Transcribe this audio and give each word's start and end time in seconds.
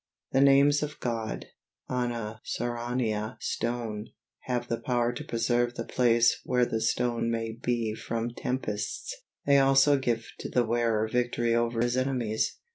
The 0.31 0.41
names 0.41 0.81
of 0.81 0.99
God, 0.99 1.45
on 1.87 2.11
a 2.11 2.41
ceraunia 2.43 3.37
stone, 3.39 4.07
have 4.45 4.67
the 4.67 4.79
power 4.81 5.13
to 5.13 5.23
preserve 5.23 5.75
the 5.75 5.83
place 5.85 6.41
where 6.43 6.65
the 6.65 6.81
stone 6.81 7.29
may 7.29 7.51
be 7.51 7.93
from 7.93 8.33
tempests; 8.33 9.15
they 9.45 9.59
also 9.59 9.99
give 9.99 10.25
to 10.39 10.49
the 10.49 10.65
wearer 10.65 11.07
victory 11.07 11.53
over 11.53 11.83
his 11.83 11.97
enemies. 11.97 12.57